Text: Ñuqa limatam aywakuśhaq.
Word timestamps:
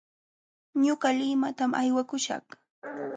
Ñuqa 0.83 1.09
limatam 1.19 1.71
aywakuśhaq. 1.81 2.45